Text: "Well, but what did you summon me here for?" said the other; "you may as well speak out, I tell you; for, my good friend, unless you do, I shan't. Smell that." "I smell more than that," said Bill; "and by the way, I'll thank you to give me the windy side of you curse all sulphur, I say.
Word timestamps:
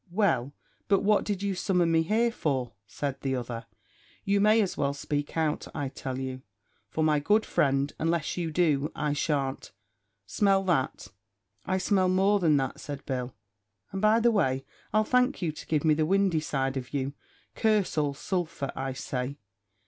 "Well, 0.09 0.51
but 0.87 1.01
what 1.03 1.23
did 1.23 1.43
you 1.43 1.53
summon 1.53 1.91
me 1.91 2.01
here 2.01 2.31
for?" 2.31 2.73
said 2.87 3.21
the 3.21 3.35
other; 3.35 3.67
"you 4.23 4.41
may 4.41 4.59
as 4.59 4.75
well 4.75 4.95
speak 4.95 5.37
out, 5.37 5.67
I 5.75 5.89
tell 5.89 6.17
you; 6.17 6.41
for, 6.89 7.03
my 7.03 7.19
good 7.19 7.45
friend, 7.45 7.93
unless 7.99 8.35
you 8.35 8.49
do, 8.49 8.91
I 8.95 9.13
shan't. 9.13 9.71
Smell 10.25 10.63
that." 10.63 11.09
"I 11.67 11.77
smell 11.77 12.09
more 12.09 12.39
than 12.39 12.57
that," 12.57 12.79
said 12.79 13.05
Bill; 13.05 13.35
"and 13.91 14.01
by 14.01 14.19
the 14.19 14.31
way, 14.31 14.65
I'll 14.91 15.03
thank 15.03 15.39
you 15.39 15.51
to 15.51 15.67
give 15.67 15.85
me 15.85 15.93
the 15.93 16.07
windy 16.07 16.39
side 16.39 16.77
of 16.77 16.95
you 16.95 17.13
curse 17.53 17.95
all 17.95 18.15
sulphur, 18.15 18.71
I 18.75 18.93
say. 18.93 19.37